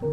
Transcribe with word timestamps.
امروز 0.00 0.10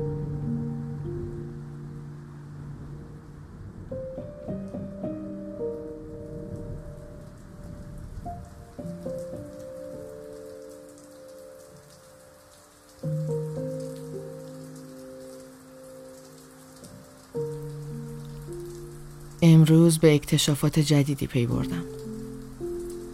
به 19.99 20.15
اکتشافات 20.15 20.79
جدیدی 20.79 21.27
پی 21.27 21.45
بردم. 21.45 21.84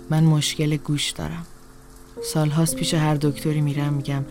من 0.09 0.23
مشکل 0.23 0.77
گوش 0.77 1.09
دارم. 1.09 1.45
سالهاست 2.23 2.75
پیش 2.75 2.93
هر 2.93 3.15
دکتری 3.15 3.61
میرم 3.61 3.93
میگم 3.93 4.25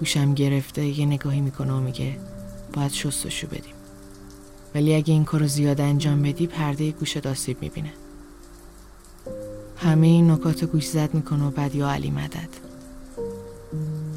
گوشم 0.00 0.34
گرفته 0.34 0.86
یه 0.86 1.06
نگاهی 1.06 1.40
می‌کنه 1.40 1.72
و 1.72 1.80
میگه 1.80 2.16
باید 2.72 2.92
شستشو 2.92 3.46
بدیم. 3.46 3.74
ولی 4.74 4.94
اگه 4.94 5.12
این 5.12 5.24
کارو 5.24 5.46
زیاد 5.46 5.80
انجام 5.80 6.22
بدی 6.22 6.46
پرده 6.46 6.90
گوشت 6.90 7.26
آسیب 7.26 7.56
می‌بینه. 7.60 7.92
همه 9.76 10.06
این 10.06 10.30
نکات 10.30 10.64
گوش 10.64 10.88
زد 10.88 11.14
می‌کنه 11.14 11.46
و 11.46 11.50
بعد 11.50 11.74
یا 11.74 11.90
علی 11.90 12.10
مدد. 12.10 12.48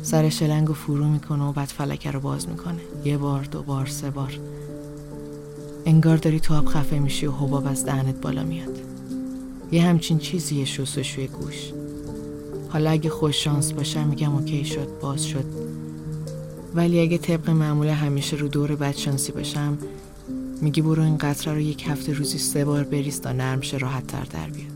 سر 0.04 0.30
شلنگ 0.30 0.70
و 0.70 0.74
فرو 0.74 1.08
می‌کنه 1.08 1.44
و 1.44 1.52
بعد 1.52 1.68
فلکه 1.68 2.12
رو 2.12 2.20
باز 2.20 2.50
می‌کنه. 2.50 2.82
یه 3.06 3.18
بار 3.18 3.44
دو 3.44 3.64
بار 3.64 3.86
سه 3.86 4.10
بار. 4.10 4.40
انگار 5.86 6.18
داری 6.18 6.40
تو 6.40 6.54
آب 6.54 6.66
خفه 6.66 7.00
میشی 7.00 7.26
و 7.26 7.32
حباب 7.32 7.68
از 7.68 7.86
دهنت 7.86 8.22
بالا 8.22 8.44
میاد. 8.44 8.80
یه 9.72 9.82
همچین 9.82 10.18
چیزیه 10.18 10.66
شستشوی 10.66 11.28
گوش. 11.28 11.72
حالا 12.70 12.90
اگه 12.90 13.10
خوش 13.10 13.44
شانس 13.44 13.72
باشم 13.74 14.08
میگم 14.08 14.36
اوکی 14.36 14.66
شد 14.66 14.88
باز 15.02 15.26
شد. 15.26 15.63
ولی 16.76 17.00
اگه 17.02 17.18
طبق 17.18 17.50
معمول 17.50 17.88
همیشه 17.88 18.38
رو 18.38 18.48
دور 18.48 18.76
بد 18.76 18.96
شانسی 18.96 19.32
باشم 19.32 19.78
میگی 20.62 20.82
برو 20.82 21.04
این 21.04 21.18
قطره 21.18 21.54
رو 21.54 21.60
یک 21.60 21.88
هفته 21.88 22.14
روزی 22.14 22.38
سه 22.38 22.66
بار 22.66 22.84
بریز 22.84 23.22
تا 23.22 23.32
نرم 23.32 23.62
شه 23.62 23.78
راحت 23.78 24.08
تر 24.08 24.24
در 24.24 24.50
بیاد. 24.50 24.74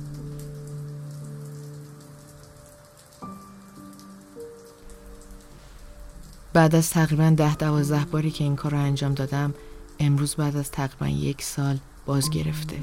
بعد 6.53 6.75
از 6.75 6.89
تقریبا 6.89 7.29
ده 7.29 7.55
دوازده 7.55 8.05
باری 8.05 8.31
که 8.31 8.43
این 8.43 8.55
کار 8.55 8.71
رو 8.71 8.77
انجام 8.77 9.13
دادم 9.13 9.53
امروز 9.99 10.35
بعد 10.35 10.55
از 10.55 10.71
تقریبا 10.71 11.07
یک 11.07 11.41
سال 11.41 11.77
باز 12.05 12.29
گرفته. 12.29 12.77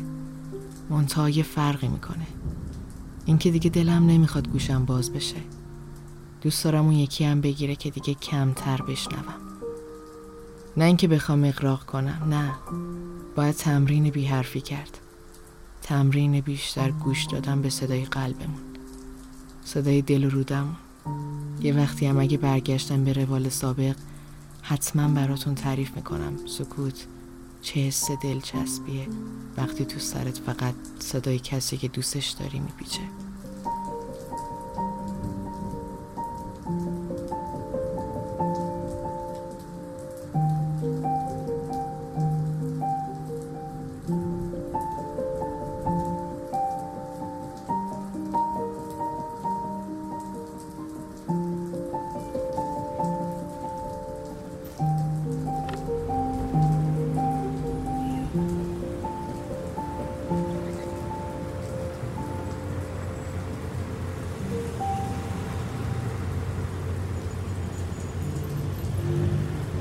منتها 0.91 1.31
یه 1.31 1.43
فرقی 1.43 1.89
می‌کنه. 1.89 2.27
اینکه 3.27 3.51
دیگه 3.51 3.71
دلم 3.71 4.07
نمی‌خواد 4.07 4.49
گوشم 4.49 4.85
باز 4.85 5.13
بشه. 5.13 5.37
دوست 6.45 6.65
دارم 6.65 6.85
اون 6.85 6.93
یکی 6.93 7.25
هم 7.25 7.41
بگیره 7.41 7.77
که 7.77 7.91
دیگه 7.91 8.15
کمتر 8.15 8.83
بشنوم. 8.83 9.35
نه 10.77 10.85
اینکه 10.85 11.09
بخوام 11.09 11.45
اقراق 11.45 11.85
کنم 11.85 12.27
نه. 12.29 12.55
باید 13.37 13.55
تمرین 13.55 14.11
بی 14.11 14.25
حرفی 14.25 14.61
کرد. 14.61 14.99
تمرین 15.83 16.41
بیشتر 16.41 16.91
گوش 16.91 17.25
دادم 17.25 17.63
به 17.63 17.71
صدای 17.71 18.05
قلبمون. 18.05 18.61
صدای 19.65 20.03
دل 20.03 20.25
و 20.25 20.31
رودمون. 20.31 20.77
یه 21.61 21.75
وقتی 21.75 22.07
هم 22.07 22.19
اگه 22.19 22.37
برگشتم 22.39 23.05
به 23.05 23.13
روال 23.13 23.49
سابق 23.49 23.97
حتما 24.63 25.09
براتون 25.09 25.55
تعریف 25.55 25.97
می‌کنم. 25.97 26.33
سکوت 26.47 27.07
چه 27.63 27.81
حس 27.81 28.11
دلچسبیه 28.23 29.09
وقتی 29.57 29.85
تو 29.85 29.99
سرت 29.99 30.39
فقط 30.39 30.75
صدای 30.99 31.39
کسی 31.39 31.77
که 31.77 31.89
دوستش 31.89 32.31
داری 32.31 32.61
میپیچه. 32.61 33.01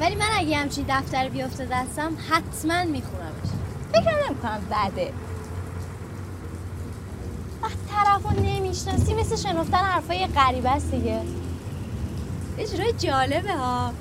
ولی 0.04 0.16
من 0.16 0.30
اگه 0.38 0.58
همچین 0.58 0.86
دفتر 0.90 1.30
بیفته 1.30 1.66
دستم 1.66 2.12
حتما 2.30 2.84
میخونمش. 2.84 3.50
فکر 3.92 4.30
نمی‌کنم 4.30 4.62
بده. 4.72 5.14
وقت 7.62 7.78
طرف 7.90 8.24
رو 8.24 8.44
نمی‌شناسی 8.44 9.14
مثل 9.14 9.36
شنفتن 9.36 9.78
حرفای 9.78 10.28
غریبه 10.28 10.70
است 10.70 10.92
دیگه. 10.92 11.22
اجرای 12.58 12.94
جالبه 12.94 13.54
ها. 13.54 13.94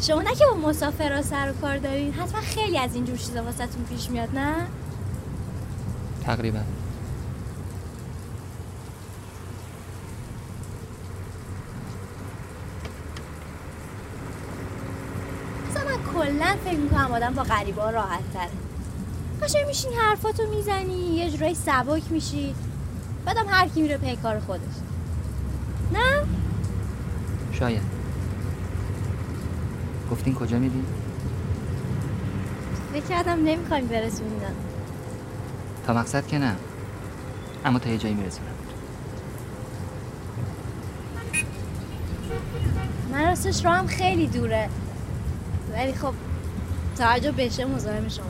شما 0.00 0.22
نه 0.22 0.34
که 0.34 0.44
با 0.46 0.68
مسافرها 0.68 1.22
سر 1.22 1.50
و 1.50 1.60
کار 1.60 1.78
دارین 1.78 2.12
حتما 2.12 2.40
خیلی 2.40 2.78
از 2.78 2.94
اینجور 2.94 3.16
چیزا 3.16 3.44
واسهتون 3.44 3.84
پیش 3.84 4.10
میاد 4.10 4.38
نه؟ 4.38 4.66
تقریبا 6.24 6.60
مثلا 15.70 15.84
من 15.84 16.11
کلا 16.22 16.56
فکر 16.64 16.76
می‌کنم 16.76 17.12
آدم 17.12 17.34
با 17.34 17.42
غریبه 17.42 17.82
ها 17.82 17.90
راحت 17.90 18.32
تره 18.34 18.50
قشنگ 19.42 19.66
میشین 19.66 19.92
حرفاتو 19.92 20.42
می‌زنی 20.46 21.16
یه 21.16 21.30
جورایی 21.30 21.54
سبک 21.54 22.02
میشی. 22.10 22.54
بعدم 23.24 23.44
هر 23.48 23.68
کی 23.68 23.82
میره 23.82 23.96
پی 23.96 24.16
کار 24.16 24.40
خودش. 24.40 24.60
نه؟ 25.92 26.26
شاید. 27.52 27.82
گفتین 30.10 30.34
کجا 30.34 30.58
میدین؟ 30.58 30.84
فکر 32.92 33.04
کردم 33.04 33.44
نمی‌خوایم 33.44 33.86
برسونیدن 33.86 34.54
تا 35.86 35.92
مقصد 35.92 36.26
که 36.26 36.38
نه. 36.38 36.56
اما 37.64 37.78
تا 37.78 37.90
یه 37.90 37.98
جایی 37.98 38.14
میرسونم. 38.14 38.48
من 43.12 43.24
راستش 43.24 43.64
راهم 43.64 43.86
خیلی 43.86 44.26
دوره. 44.26 44.68
ولی 45.72 45.92
خب 45.92 46.14
توجه 46.98 47.32
بشه 47.32 47.64
مزاحم 47.64 48.08
شما. 48.08 48.24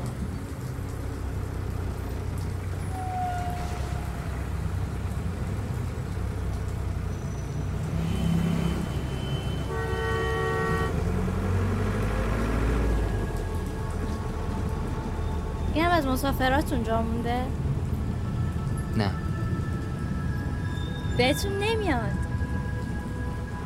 این 15.75 15.85
هم 15.85 15.91
از 15.91 16.07
مسافراتون 16.07 16.83
جا 16.85 17.03
مونده؟ 17.03 17.43
نه. 18.97 19.11
بهتون 21.19 21.53
نمیاد؟ 21.53 22.13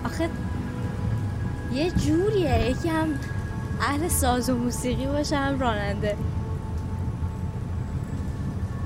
آخه 0.05 0.29
یه 1.73 1.91
جوریه. 1.91 2.71
یکی 2.71 2.89
هم 2.89 3.19
اهل 3.81 4.09
ساز 4.09 4.51
و 4.51 4.57
موسیقی 4.57 5.07
باشه 5.07 5.37
هم 5.37 5.61
راننده. 5.61 6.17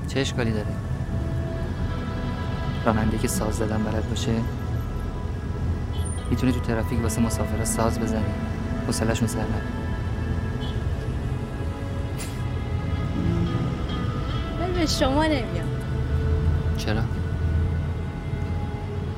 چه 0.07 0.19
اشکالی 0.19 0.51
داره؟ 0.51 0.67
راننده 2.85 3.17
که 3.17 3.27
ساز 3.27 3.55
زدن 3.55 3.83
بلد 3.83 4.09
باشه؟ 4.09 4.31
می‌تونه 6.29 6.51
تو 6.51 6.59
ترافیک 6.59 7.01
واسه 7.01 7.21
مسافرها 7.21 7.65
ساز 7.65 7.99
بزنه 7.99 8.21
حوصله‌شون 8.87 9.27
سر 9.27 9.39
نره 9.39 9.61
ولی 14.61 14.79
به 14.79 14.85
شما 14.85 15.23
نمیاد 15.23 15.81
چرا؟ 16.77 17.01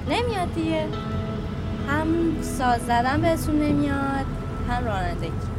نمیاد 0.10 0.54
دیگه. 0.56 0.88
هم 1.90 2.08
ساز 2.42 2.82
زدن 2.82 3.22
بهتون 3.22 3.56
نمیاد 3.56 4.26
هم 4.70 4.86
رانندگی. 4.86 5.53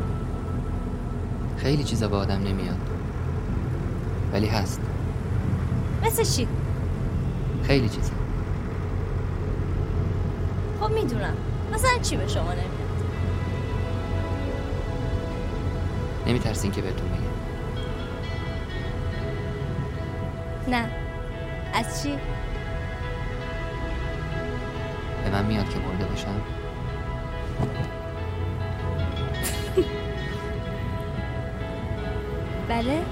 خیلی 1.65 1.85
چیزا 1.85 2.09
به 2.09 2.17
آدم 2.17 2.39
نمیاد. 2.43 2.77
ولی 4.33 4.47
هست. 4.47 4.81
مثل 6.03 6.25
چی؟ 6.25 6.49
خیلی 7.63 7.89
چیزا 7.89 8.13
خب 10.81 10.91
می‌دونم. 10.91 11.35
مثلا 11.75 11.99
چی 12.03 12.17
به 12.17 12.29
شما 12.29 12.53
نمیاد؟ 12.53 12.69
نمیترسین 16.27 16.71
که 16.71 16.83
بهتون 16.83 17.09
بگم. 17.09 17.23
نه. 20.77 20.89
از 21.75 22.03
چی؟ 22.03 22.17
به 25.25 25.31
من 25.31 25.45
میاد 25.47 25.69
که 25.69 25.79
مرده 25.79 26.05
باشم. 26.05 26.41
بله. 32.69 33.03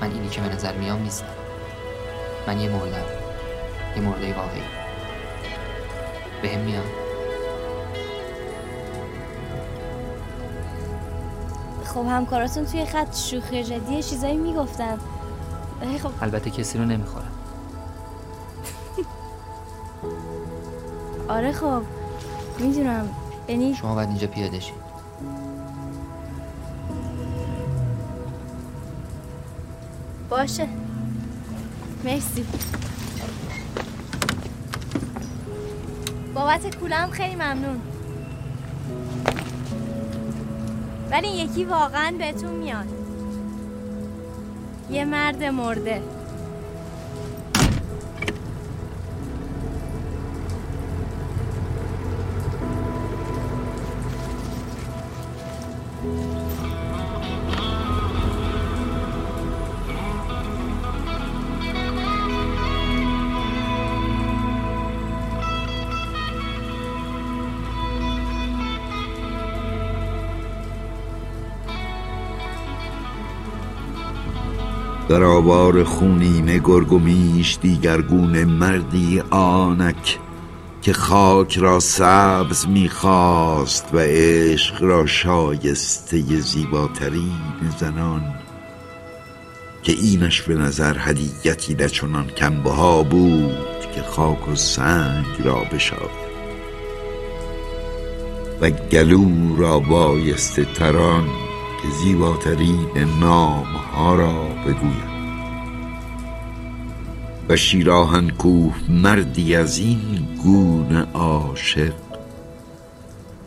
من 0.00 0.12
اینی 0.12 0.28
که 0.28 0.40
به 0.40 0.48
نظر 0.48 0.72
میام 0.72 1.02
نیستم 1.02 1.26
من 2.46 2.60
یه 2.60 2.68
مردم 2.68 3.04
یه 3.96 4.02
مرده 4.02 4.34
واقعی. 4.34 4.62
به 6.42 6.48
هم 6.48 6.60
میاد 6.60 6.84
خب 11.84 12.06
همکاراتون 12.06 12.66
توی 12.66 12.86
خط 12.86 13.16
شوخی 13.16 13.64
جدی 13.64 14.02
چیزایی 14.02 14.36
می‌گفتن. 14.36 14.98
خب 16.02 16.10
البته 16.20 16.50
کسی 16.50 16.78
رو 16.78 16.84
نمی‌خورم. 16.84 17.32
آره 21.28 21.52
خب. 21.52 21.82
می‌دونم. 22.58 23.08
یعنی 23.48 23.74
شما 23.74 23.94
باید 23.94 24.08
اینجا 24.08 24.26
پیاده 24.26 24.60
شید 24.60 24.86
باشه. 30.28 30.68
مرسی. 32.04 32.46
بابت 36.34 36.76
کولم 36.76 37.10
خیلی 37.10 37.34
ممنون. 37.34 37.80
ولی 41.10 41.28
یکی 41.28 41.64
واقعا 41.64 42.14
بهتون 42.18 42.50
میاد. 42.50 42.86
یه 44.90 45.04
مرد 45.04 45.44
مرده. 45.44 46.02
در 75.08 75.22
آوار 75.22 75.84
خونین 75.84 76.60
میش 76.98 77.58
دیگرگون 77.62 78.44
مردی 78.44 79.22
آنک 79.30 80.18
که 80.82 80.92
خاک 80.92 81.58
را 81.58 81.80
سبز 81.80 82.68
می‌خواست 82.68 83.88
و 83.92 83.98
عشق 83.98 84.82
را 84.82 85.06
شایسته 85.06 86.40
زیباترین 86.40 87.70
زنان 87.78 88.22
که 89.82 89.92
اینش 89.92 90.42
به 90.42 90.54
نظر 90.54 90.96
هدیتی 90.98 91.74
نچنان 91.74 92.26
کمبها 92.26 93.02
بود 93.02 93.80
که 93.94 94.02
خاک 94.02 94.48
و 94.48 94.54
سنگ 94.54 95.26
را 95.44 95.62
بشاید. 95.72 96.26
و 98.60 98.70
گلو 98.70 99.56
را 99.56 99.78
بایسته 99.78 100.64
تران 100.64 101.45
که 101.86 101.92
زیباترین 101.92 103.04
نام 103.20 103.64
ها 103.64 104.14
را 104.14 104.48
بگویم. 104.66 105.16
و 107.48 107.56
شیراهن 107.56 108.30
کوه 108.30 108.74
مردی 108.88 109.56
از 109.56 109.78
این 109.78 110.28
گونه 110.42 111.06
عاشق 111.14 111.92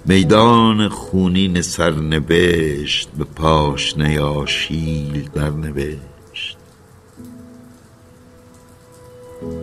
میدان 0.05 0.89
خونین 0.89 1.61
سرنوشت 1.61 3.09
به 3.17 3.23
پاشنه 3.23 4.19
آشیل 4.19 5.29
در 5.33 5.49
نوشت 5.49 6.57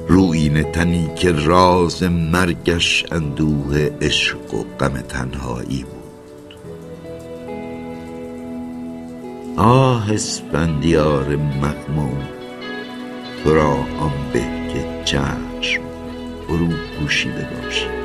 روین 0.08 0.62
تنی 0.62 1.10
که 1.16 1.32
راز 1.32 2.02
مرگش 2.02 3.04
اندوه 3.12 3.90
عشق 4.00 4.54
و 4.54 4.64
غم 4.80 5.00
تنهایی 5.00 5.84
بود. 5.84 6.05
آه 9.56 10.12
اسفندیار 10.12 11.36
مغموم 11.36 12.28
تو 13.44 13.54
را 13.54 13.72
آن 13.72 14.12
به 14.32 14.40
که 14.40 15.02
چشم 15.04 15.82
فرو 16.46 16.68
پوشیده 16.98 17.48
باشی 17.54 17.95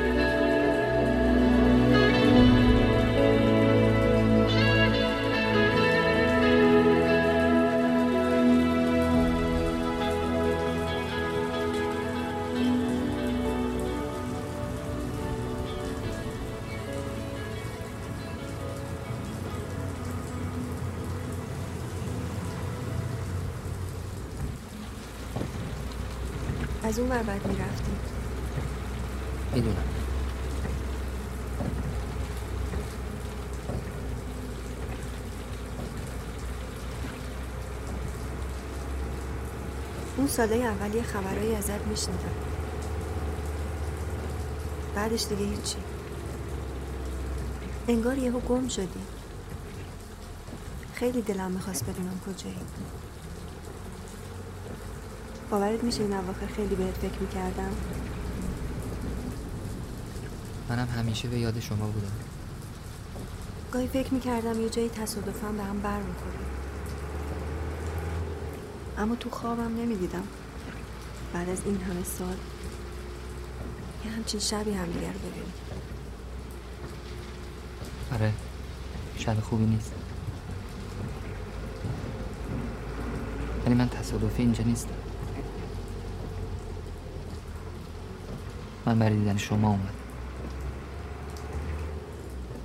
از 26.92 27.00
اون 27.00 27.10
ور 27.10 27.24
بعد 27.24 27.48
می‌رفتیم. 27.48 27.96
می‌دونم. 29.54 29.76
اون 40.18 40.28
ساله 40.28 40.56
اول 40.56 40.96
یه 40.96 41.04
خبرایی 41.04 41.56
ازت 41.56 41.70
میشنیدم. 41.90 42.22
بعدش 44.96 45.26
دیگه 45.26 45.46
هیچی. 45.46 45.78
انگار 47.88 48.18
یهو 48.18 48.40
گم 48.40 48.68
شدی. 48.68 48.88
خیلی 50.94 51.22
دلم 51.22 51.52
می‌خواست 51.52 51.84
بدونم 51.84 52.20
کجایی. 52.28 52.56
باورت 55.52 55.84
میشه 55.84 56.02
این 56.02 56.14
اواخر 56.14 56.48
خیلی 56.56 56.76
بهت 56.76 56.98
فکر 56.98 57.20
می‌کردم. 57.20 57.72
منم 60.70 60.88
همیشه 60.88 61.28
به 61.28 61.40
یاد 61.40 61.60
شما 61.60 61.88
بودم. 61.88 62.12
گاهی 63.72 63.88
فکر 63.88 64.14
می‌کردم 64.14 64.62
یه 64.62 64.70
جایی 64.70 64.90
تصادفا 64.90 65.52
به 65.52 65.64
هم 65.64 65.80
بر 65.80 66.02
می‌خوریم 66.02 66.40
اما 68.98 69.16
تو 69.16 69.30
خوابم 69.30 69.76
نمی‌دیدم. 69.78 70.24
بعد 71.34 71.50
از 71.50 71.62
این 71.66 71.82
همه 71.82 72.04
سال 72.04 72.36
یه 74.06 74.12
همچین 74.12 74.40
شبی 74.40 74.72
هم 74.72 74.86
دیگر 74.86 75.00
ببینیم 75.00 75.54
آره 78.14 78.34
شب 79.18 79.40
خوبی 79.40 79.66
نیست. 79.66 79.92
ولی 83.66 83.76
من 83.76 83.90
تصادفی 83.90 84.42
اینجا 84.42 84.64
نیستم. 84.64 85.11
من 88.92 89.00
برای 89.00 89.16
دیدن 89.16 89.38
شما 89.38 89.70
اومد 89.70 89.94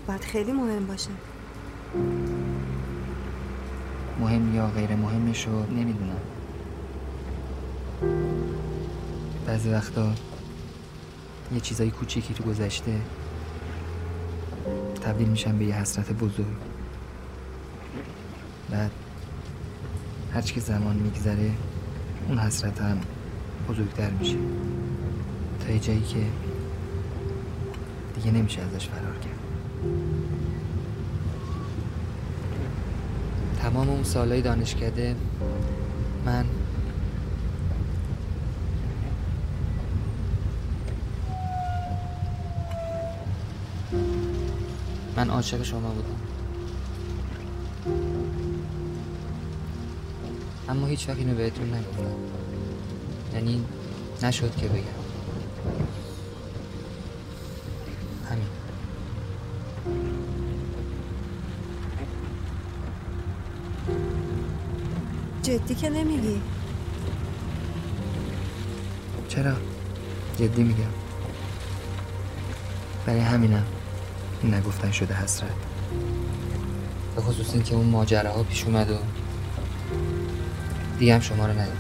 باید 0.07 0.21
خیلی 0.21 0.53
مهم 0.53 0.87
باشه. 0.87 1.11
مهم 4.21 4.55
یا 4.55 4.67
غیر 4.67 4.95
مهمش 4.95 5.47
رو 5.47 5.67
نمی‌دونم. 5.67 6.21
بعضی 9.47 9.71
وقتا 9.71 10.13
یه 11.53 11.61
چیزای 11.61 11.91
کوچیکی 11.91 12.35
تو 12.35 12.45
گذشته 12.45 13.01
تبدیل 15.05 15.29
میشن 15.29 15.59
به 15.59 15.65
یه 15.65 15.75
حسرت 15.75 16.13
بزرگ. 16.13 16.57
بعد 18.71 18.91
هرچی 20.35 20.55
که 20.55 20.61
زمان 20.61 20.97
میگذره 20.97 21.51
اون 22.29 22.39
حسرت 22.39 22.81
هم 22.81 23.01
بزرگتر 23.69 24.11
میشه. 24.11 24.37
تا 25.67 25.73
یه 25.73 25.79
جایی 25.79 26.01
که 26.01 26.27
دیگه 28.15 28.31
نمیشه 28.31 28.63
ازش 28.63 28.89
فرار 28.89 29.19
کرد. 29.19 29.39
تمام 33.63 33.89
اون 33.91 34.05
سالهای 34.05 34.43
دانشکده 34.43 35.17
من 36.25 36.47
من 45.17 45.31
عاشق 45.31 45.63
شما 45.63 45.89
بودم. 45.89 46.09
اما 50.69 50.87
هیچ 50.87 51.09
وقت 51.09 51.19
اینو 51.19 51.35
بهتون 51.35 51.75
نگفتم 51.75 52.17
یعنی 53.35 53.65
نشد 54.23 54.57
که 54.57 54.69
بگم. 54.69 55.06
جدی 65.47 65.75
که 65.75 65.91
نمیگی؟ 65.91 66.41
چرا؟ 69.29 69.53
جدی 70.39 70.63
میگم. 70.63 70.85
برای 73.07 73.21
همینم 73.21 73.65
این 74.43 74.55
نگفتن 74.55 74.91
شده 74.91 75.15
حسرت. 75.15 75.51
به 77.17 77.23
خصوص 77.23 77.53
اینکه 77.53 77.75
اون 77.75 77.87
ماجراها 77.87 78.43
پیش 78.43 78.65
اومد 78.65 78.91
و 78.91 78.97
دیگه 80.99 81.15
هم 81.15 81.21
شما 81.21 81.47
رو 81.47 81.53
ندیدم. 81.53 81.77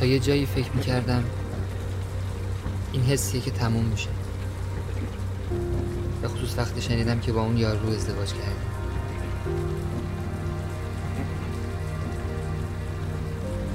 تا 0.00 0.06
یه 0.06 0.18
جایی 0.18 0.46
فکر 0.46 0.70
می‌کردم 0.74 1.24
این 2.92 3.02
حسیه 3.02 3.40
که 3.40 3.50
تموم 3.50 3.84
میشه. 3.84 4.08
به 6.22 6.28
خصوص 6.28 6.58
وقتی 6.58 6.82
شنیدم 6.82 7.20
که 7.20 7.32
با 7.32 7.42
اون 7.42 7.56
یارو 7.56 7.88
ازدواج 7.88 8.28
کردی 8.28 8.81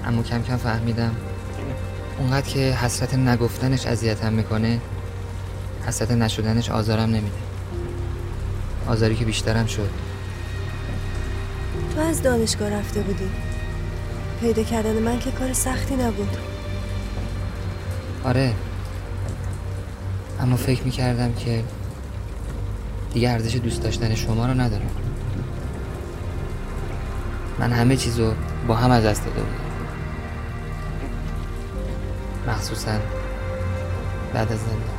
اما 0.06 0.24
کم 0.24 0.42
کم 0.42 0.58
فهمیدم 0.58 1.16
اونقدر 2.20 2.48
که 2.48 2.60
حسرت 2.60 3.14
نگفتنش 3.14 3.88
اذیتم 3.88 4.34
می‌کنه 4.34 4.80
حسرت 5.88 6.12
نشدنش 6.12 6.70
آزارم 6.70 7.10
نمیده. 7.10 7.38
آزاری 8.88 9.16
که 9.16 9.26
بیشترم 9.26 9.66
شد. 9.66 9.90
تو 11.96 12.02
از 12.02 12.22
دانشگاه 12.22 12.70
رفته 12.70 13.02
بودی. 13.02 13.30
پیدا 14.42 14.64
کردن 14.64 14.94
من 14.94 15.20
که 15.20 15.32
کار 15.32 15.54
سختی 15.54 15.96
نبود. 15.96 16.38
آره. 18.24 18.54
اما 20.42 20.56
فکر 20.56 20.84
می‌کردم 20.84 21.34
که 21.34 21.64
دیگه 23.14 23.30
ارزش 23.30 23.56
دوست 23.56 23.84
داشتن 23.84 24.16
شما 24.16 24.46
رو 24.46 24.54
ندارم. 24.54 25.07
من 27.60 27.72
همه 27.72 27.96
چیزو 27.96 28.34
با 28.68 28.76
هم 28.76 28.92
از 28.92 29.06
دست 29.06 29.26
داده 29.26 29.42
بودم. 29.42 29.68
مخصوصا 32.48 32.92
بعد 34.34 34.52
از 34.52 34.60
زندان 34.60 34.97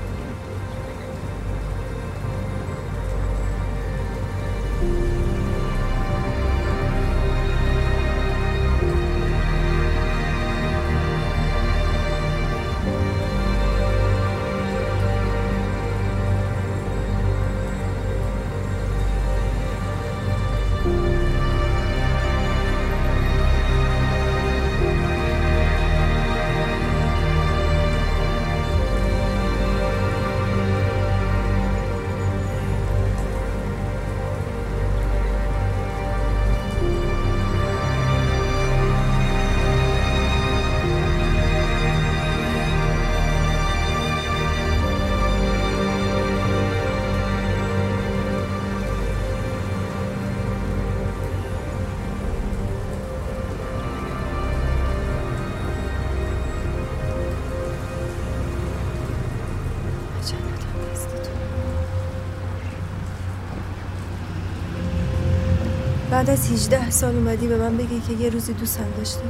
بعد 66.18 66.30
از 66.30 66.52
18 66.52 66.90
سال 66.90 67.16
اومدی 67.16 67.46
به 67.46 67.58
من 67.58 67.76
بگی 67.76 68.00
که 68.00 68.12
یه 68.12 68.30
روزی 68.30 68.52
دوستم 68.52 68.84
داشتی. 68.96 69.20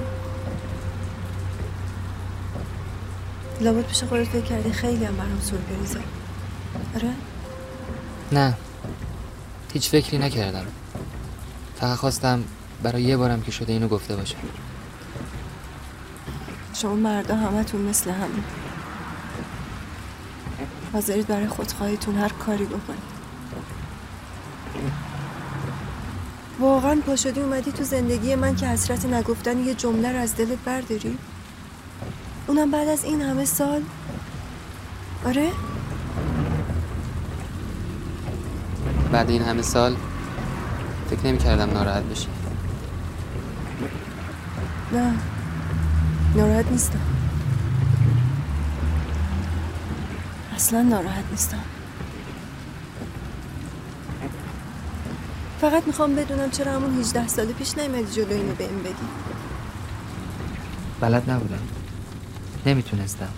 لابد 3.61 3.87
پیش 3.87 4.04
خودت 4.04 4.25
فکر 4.25 4.40
کردی 4.40 4.73
خیلی 4.73 5.04
هم 5.04 5.16
برام 5.16 5.40
سورپریزه 5.40 6.00
آره؟ 6.95 7.14
نه. 8.33 8.54
هیچ 9.73 9.88
فکری 9.88 10.18
نکردم. 10.18 10.66
فقط 11.80 11.97
خواستم 11.97 12.45
برای 12.83 13.02
یه 13.02 13.16
بارم 13.16 13.42
که 13.42 13.50
شده 13.50 13.73
اینو 13.73 13.88
گفته 13.88 14.16
باشم 14.16 14.38
شما 16.75 16.95
مردا 16.95 17.37
همتون 17.37 17.80
مثل 17.80 18.11
همین. 18.11 18.45
حاضرید 20.92 21.26
برای 21.26 21.49
خودخواهیتون 21.49 22.14
هر 22.14 22.28
کاری 22.28 22.64
بکنید. 22.64 23.07
واقعا 26.88 27.02
پا 27.07 27.16
شدی 27.16 27.40
اومدی 27.40 27.73
تو 27.73 27.85
زندگی 27.85 28.35
من 28.35 28.57
که 28.57 28.66
حسرت 28.66 29.07
نگفتن 29.07 29.59
یه 29.59 29.75
جمله 29.75 30.12
رو 30.12 30.18
از 30.18 30.37
دلت 30.37 30.59
برداری؟ 30.64 31.18
اونم 32.47 32.71
بعد 32.71 32.88
از 32.88 33.04
این 33.04 33.23
همه 33.23 33.45
سال؟ 33.45 33.83
آره؟ 35.25 35.50
بعد 39.12 39.30
این 39.30 39.42
همه 39.42 39.62
سال 39.62 39.97
فکر 41.11 41.26
نمی 41.26 41.38
کردم 41.38 41.71
ناراحت 41.71 42.02
بشی. 42.02 42.28
نه. 44.92 45.14
ناراحت 46.37 46.66
نیستم. 46.71 47.00
اصلا 50.54 50.83
ناراحت 50.83 51.25
نیستم. 51.30 51.62
فقط 55.60 55.86
می‌خوام 55.86 56.14
بدونم 56.14 56.50
چرا 56.50 56.72
همون 56.72 57.00
18 57.00 57.28
سال 57.28 57.46
پیش 57.46 57.78
نیومدی 57.78 58.12
جلو 58.12 58.32
اینو 58.32 58.54
بهم 58.54 58.82
بگی 58.82 58.94
بلد 61.00 61.30
نبودم. 61.30 61.62
نمی‌تونستم. 62.66 63.28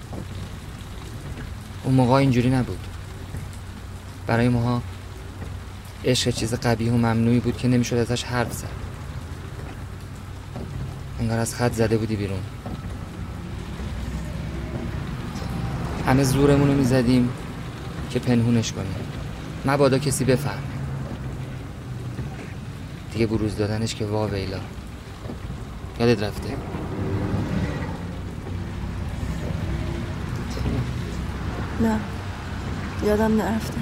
اون 1.84 1.94
موقع 1.94 2.12
اینجوری 2.12 2.50
نبود. 2.50 2.86
برای 4.26 4.48
ماها 4.48 4.82
عشق 6.04 6.30
چیز 6.30 6.54
قبیه 6.54 6.92
و 6.92 6.96
ممنوعی 6.96 7.40
بود 7.40 7.56
که 7.56 7.68
نمی‌شد 7.68 7.96
ازش 7.96 8.24
حرف 8.24 8.52
زد. 8.52 8.68
انگار 11.20 11.38
از 11.38 11.54
خط 11.54 11.72
زده 11.72 11.98
بودی 11.98 12.16
بیرون. 12.16 12.40
همه 16.06 16.24
زورمون 16.24 16.68
رو 16.68 16.74
می‌زدیم 16.74 17.30
که 18.10 18.18
پنهونش 18.18 18.72
کنیم. 18.72 18.94
مبادا 19.66 19.98
کسی 19.98 20.24
بفهم. 20.24 20.62
دیگه 23.12 23.26
بروز 23.26 23.56
دادنش 23.56 23.94
که 23.94 24.04
وا 24.06 24.26
ویلا 24.26 24.60
یادت 26.00 26.22
رفته؟ 26.22 26.56
نه. 31.80 32.00
یادم 33.04 33.36
نرفته. 33.36 33.80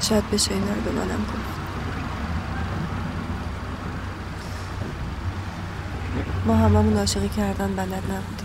شاید 0.00 0.30
بشه 0.30 0.52
اینا 0.54 0.66
رو 0.74 0.80
به 0.80 0.90
منم 0.90 1.24
گفت. 1.24 1.54
ما 6.46 6.56
هممون 6.56 6.96
عاشقی 6.96 7.28
کردن 7.28 7.76
بلد 7.76 7.92
نبودیم. 7.92 8.43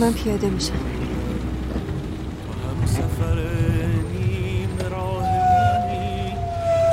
من 0.00 0.12
پیاده 0.12 0.48
میشم. 0.48 0.72
هم 0.72 0.78
سفر 2.86 3.38
نیم 4.12 4.68
راه 4.90 5.22
منی. 5.22 6.32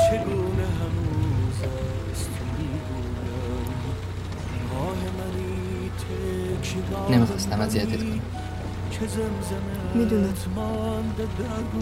چگونه 0.10 0.65
هنوز 0.79 1.60
است 2.12 2.29
می‌گویم 2.57 3.15
راه 4.72 5.00
منی 5.17 5.91
تکیبار 6.62 7.07
نمی‌خواستم 7.15 7.60
اذیتت 7.62 7.98
کنم. 7.98 8.22
می‌دونم. 9.95 10.33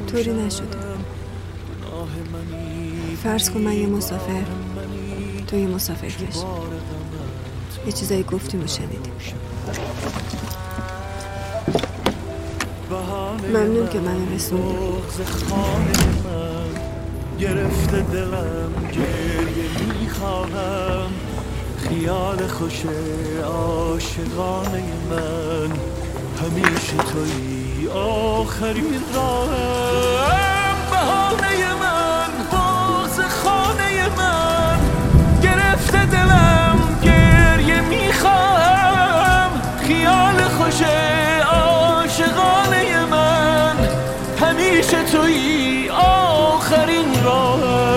طوری. 0.07 0.33
نشده. 0.33 0.77
فرض 3.23 3.49
کن 3.49 3.61
من 3.61 3.73
یه 3.73 3.87
مسافر. 3.87 4.43
تو 5.47 5.57
یه 5.57 5.67
مسافر 5.67 6.07
کش 6.07 6.37
یه 7.85 7.91
چیزایی 7.91 8.23
گفتیم 8.23 8.63
و 8.63 8.67
شنیدیم. 8.67 9.13
ممنون 13.53 13.89
که 13.89 13.99
من 13.99 14.17
گرفته 17.39 18.01
دلم 18.01 18.73
گریه 18.91 19.99
می‌خواهم 20.01 21.11
خیال 21.77 22.47
خوش 22.47 22.83
عاشقانه 23.43 24.83
من 25.09 25.71
همیشه 26.41 26.97
توی 26.97 27.87
آخرین 27.89 29.01
راهم. 29.15 30.75
بهانه 30.91 31.73
من 31.73 32.29
بغز 32.51 33.19
خانه 33.19 34.09
من. 34.17 34.40
خوش 40.71 40.81
عاشقانه 41.51 43.05
من. 43.05 43.75
همیشه 44.39 45.03
توی 45.03 45.89
آخرین 45.89 47.23
راهم. 47.23 47.91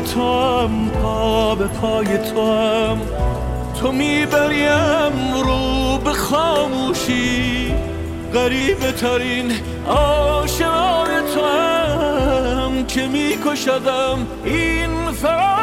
تو 0.00 0.20
هم 0.60 0.90
پا 0.90 1.54
به 1.54 1.66
پای 1.66 2.18
تو 2.18 2.52
هم 2.52 2.98
تو 3.80 3.92
می‌بریم 3.92 5.34
رو 5.44 5.98
به 6.04 6.12
خاموشی. 6.12 7.74
غریبه 8.34 8.92
ترین 8.92 9.52
آشنای 9.88 11.22
تو 11.34 11.44
هم 11.44 12.86
که 12.86 13.06
میکشدم 13.06 14.26
این 14.44 15.12
فراموشی. 15.12 15.58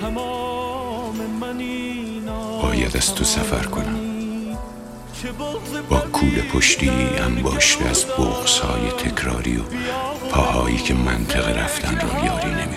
تمام 0.00 1.16
من 1.40 1.58
باید 2.62 2.96
از 2.96 3.14
تو 3.14 3.24
سفر 3.24 3.64
کنم. 3.66 4.01
با 5.90 5.98
کوله 6.12 6.42
پشتی 6.42 6.90
انباشته 7.18 7.84
از 7.84 8.06
بغزهای 8.06 8.90
تکراری 8.90 9.56
و 9.56 9.62
پاهایی 10.30 10.76
که 10.76 10.94
منطق 10.94 11.58
رفتن 11.58 12.00
را 12.00 12.24
یاری 12.24 12.50
نمی 12.50 12.76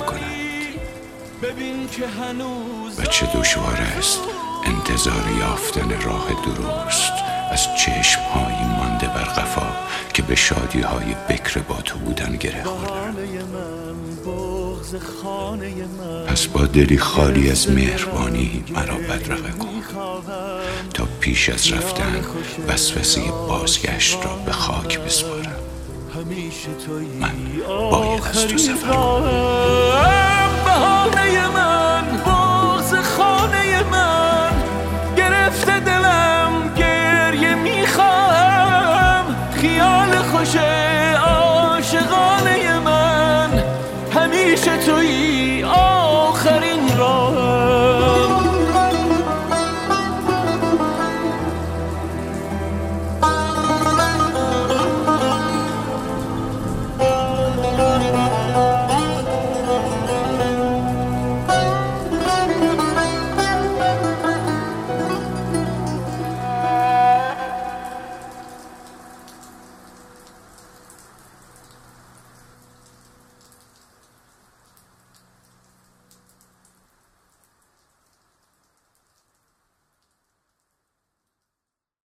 هنوز 2.03 2.99
و 2.99 3.03
چه 3.03 3.25
دشوار 3.25 3.77
است 3.97 4.19
انتظار 4.65 5.23
یافتن 5.39 6.01
راه 6.01 6.27
درست 6.45 7.13
از 7.51 7.67
چشمهایی 7.77 8.65
مانده 8.77 9.07
بر 9.07 9.23
قفا 9.23 9.67
که 10.13 10.21
به 10.21 10.35
شادی 10.35 10.81
های 10.81 11.15
بکر 11.29 11.59
با 11.59 11.75
تو 11.75 11.99
بودن 11.99 12.35
گره 12.35 12.63
خوردن. 12.63 13.15
پس 16.27 16.47
با 16.47 16.65
دلی 16.65 16.97
خالی 16.97 17.49
از 17.49 17.69
مهربانی 17.71 18.63
مرا 18.69 18.95
بدرقه 18.95 19.51
کن. 19.51 19.81
تا 20.93 21.07
پیش 21.19 21.49
از 21.49 21.71
رفتن 21.71 22.21
وسوسه 22.67 23.21
بازگشت 23.47 24.25
را 24.25 24.35
به 24.45 24.51
خاک 24.51 24.99
بسپارم. 24.99 25.55
من 27.19 27.31
باید 27.91 28.23
از 28.27 28.47
تو 28.47 28.57
سفر 28.57 28.93
کنم. 28.93 29.65